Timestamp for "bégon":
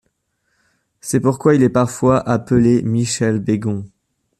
3.37-3.85